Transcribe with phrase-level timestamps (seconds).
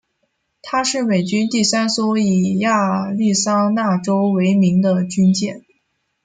[0.63, 5.63] 她是美军第三艘以亚利桑那州为名的军舰。